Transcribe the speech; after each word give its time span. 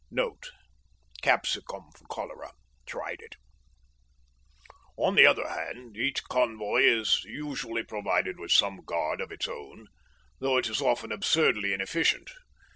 (Note: 0.09 0.47
capsicum 1.21 1.91
for 1.95 2.05
cholera 2.05 2.53
tried 2.87 3.21
it) 3.21 3.35
On 4.97 5.13
the 5.13 5.27
other 5.27 5.47
hand, 5.47 5.95
each 5.95 6.23
convoy 6.23 6.81
is 6.81 7.23
usually 7.25 7.83
provided 7.83 8.39
with 8.39 8.51
some 8.51 8.77
guard 8.83 9.21
of 9.21 9.31
its 9.31 9.47
own, 9.47 9.89
though 10.39 10.57
it 10.57 10.67
is 10.71 10.81
often 10.81 11.11
absurdly 11.11 11.71
inefficient. 11.71 12.31